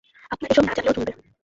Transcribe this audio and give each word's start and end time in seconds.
আপনার 0.31 0.49
এসব 0.51 0.63
না 0.63 0.73
জানলেও 0.77 0.95
চলবে। 0.97 1.13